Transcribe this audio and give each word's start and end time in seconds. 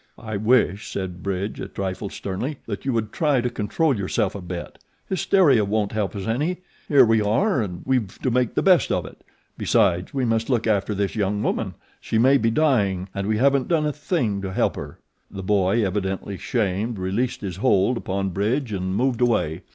"I 0.17 0.35
wish," 0.35 0.91
said 0.91 1.21
Bridge 1.21 1.59
a 1.59 1.67
trifle 1.67 2.09
sternly, 2.09 2.57
"that 2.65 2.85
you 2.85 2.91
would 2.93 3.11
try 3.11 3.39
to 3.39 3.51
control 3.51 3.95
yourself 3.95 4.33
a 4.33 4.41
bit. 4.41 4.83
Hysteria 5.07 5.63
won't 5.63 5.91
help 5.91 6.15
us 6.15 6.25
any. 6.25 6.61
Here 6.87 7.05
we 7.05 7.21
are, 7.21 7.61
and 7.61 7.83
we've 7.85 8.19
to 8.23 8.31
make 8.31 8.55
the 8.55 8.63
best 8.63 8.91
of 8.91 9.05
it. 9.05 9.23
Besides 9.59 10.11
we 10.11 10.25
must 10.25 10.49
look 10.49 10.65
after 10.65 10.95
this 10.95 11.15
young 11.15 11.43
woman 11.43 11.75
she 11.99 12.17
may 12.17 12.37
be 12.39 12.49
dying, 12.49 13.09
and 13.13 13.27
we 13.27 13.37
haven't 13.37 13.67
done 13.67 13.85
a 13.85 13.93
thing 13.93 14.41
to 14.41 14.51
help 14.51 14.75
her." 14.75 14.97
The 15.29 15.43
boy, 15.43 15.85
evidently 15.85 16.35
shamed, 16.35 16.97
released 16.97 17.41
his 17.41 17.57
hold 17.57 17.95
upon 17.95 18.29
Bridge 18.29 18.73
and 18.73 18.95
moved 18.95 19.21
away. 19.21 19.61